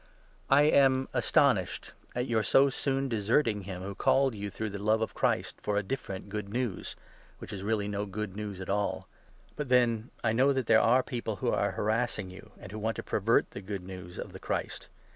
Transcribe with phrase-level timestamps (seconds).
[0.49, 4.33] The Apostle's ^ am astonished at your so soon deserting him, 6 Disappoint who called
[4.33, 5.63] you through the love of Christ, ment.
[5.63, 6.95] for a different 'Good News,'
[7.37, 9.07] which is really no 7 Good News at all.
[9.55, 12.95] But then, I know that there are people who are harassing you, and who want
[12.95, 14.89] to pervert the Good News of the Christ.